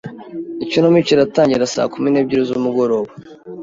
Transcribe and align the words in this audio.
Ikinamico 0.63 1.09
iratangira 1.13 1.71
saa 1.73 1.91
kumi 1.93 2.07
n'ebyiri 2.09 2.43
z'umugoroba. 2.49 3.11